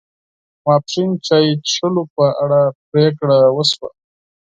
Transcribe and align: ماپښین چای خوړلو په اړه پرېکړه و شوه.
ماپښین 0.63 1.09
چای 1.25 1.47
خوړلو 1.71 2.03
په 2.15 2.25
اړه 2.43 2.61
پرېکړه 2.89 3.37
و 3.55 3.59
شوه. 3.71 3.89